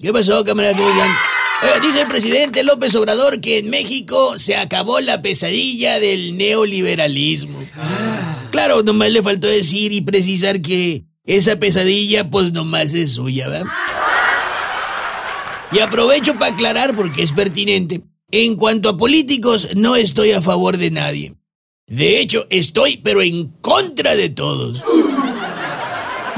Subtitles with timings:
[0.00, 0.60] ¿Qué pasó, están?
[0.60, 7.58] Eh, dice el presidente López Obrador que en México se acabó la pesadilla del neoliberalismo.
[8.52, 13.66] Claro, nomás le faltó decir y precisar que esa pesadilla pues nomás es suya, ¿verdad?
[15.72, 18.02] Y aprovecho para aclarar porque es pertinente.
[18.30, 21.34] En cuanto a políticos, no estoy a favor de nadie.
[21.88, 24.80] De hecho, estoy pero en contra de todos.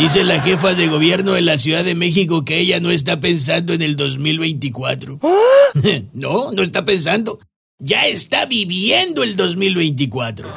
[0.00, 3.74] Dice la jefa de gobierno de la Ciudad de México que ella no está pensando
[3.74, 5.20] en el 2024.
[6.14, 7.38] no, no está pensando.
[7.78, 10.48] Ya está viviendo el 2024.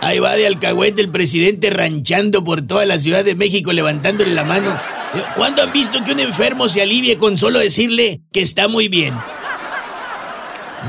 [0.00, 4.42] Ahí va de alcahuete el presidente ranchando por toda la Ciudad de México levantándole la
[4.42, 4.76] mano.
[5.36, 9.14] ¿Cuándo han visto que un enfermo se alivie con solo decirle que está muy bien?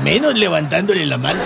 [0.02, 1.44] Menos levantándole la mano.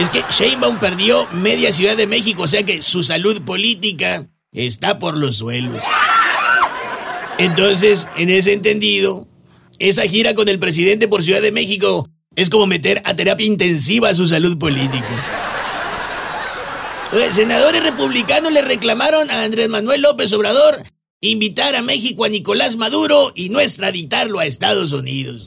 [0.00, 4.98] Es que Sheinbaum perdió media Ciudad de México, o sea que su salud política está
[4.98, 5.82] por los suelos.
[7.36, 9.28] Entonces, en ese entendido,
[9.78, 14.14] esa gira con el presidente por Ciudad de México es como meter a terapia intensiva
[14.14, 15.06] su salud política.
[17.30, 20.82] Senadores republicanos le reclamaron a Andrés Manuel López Obrador
[21.20, 25.44] invitar a México a Nicolás Maduro y no extraditarlo a Estados Unidos.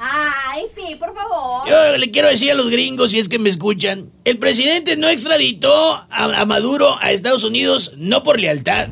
[0.55, 1.67] Ay, sí, por favor.
[1.67, 5.09] Yo le quiero decir a los gringos, si es que me escuchan, el presidente no
[5.09, 8.89] extraditó a, Maduro a Estados Unidos no por lealtad.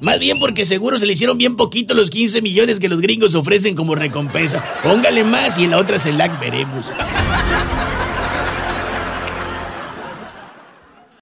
[0.00, 3.34] Más bien porque seguro se le hicieron bien poquito los 15 millones que los gringos
[3.34, 4.64] ofrecen como recompensa.
[4.82, 6.90] Póngale más y en la otra CELAC veremos.